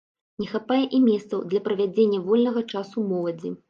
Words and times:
Не 0.43 0.47
хапае 0.53 0.79
і 0.99 1.03
месцаў 1.09 1.45
для 1.53 1.63
правядзення 1.69 2.25
вольнага 2.31 2.69
часу 2.77 3.09
моладзі. 3.17 3.59